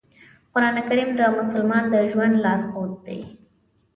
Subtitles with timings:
[0.53, 3.21] قرآن کریم د مسلمان د ژوند لارښود دی.